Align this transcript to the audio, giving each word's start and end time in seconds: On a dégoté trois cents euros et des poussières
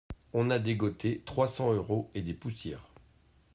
On 0.33 0.49
a 0.49 0.57
dégoté 0.57 1.21
trois 1.27 1.47
cents 1.47 1.73
euros 1.73 2.09
et 2.15 2.23
des 2.23 2.33
poussières 2.33 2.89